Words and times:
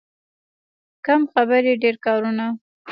کم 1.05 1.21
خبرې، 1.33 1.71
ډېر 1.81 1.95
کارونه. 2.05 2.45